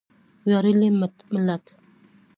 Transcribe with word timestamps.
ویاړلی 0.45 0.89
ملت. 1.33 1.65